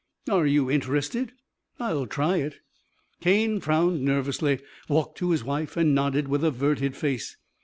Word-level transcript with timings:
"Are 0.27 0.47
you 0.47 0.71
interested?" 0.71 1.33
"I'll 1.79 2.07
try 2.07 2.37
it." 2.37 2.55
Cane 3.19 3.59
frowned 3.59 4.01
nervously, 4.01 4.59
walked 4.89 5.19
to 5.19 5.29
his 5.29 5.43
wife, 5.43 5.77
and 5.77 5.93
nodded 5.93 6.27
with 6.27 6.43
averted 6.43 6.95
face. 6.95 7.37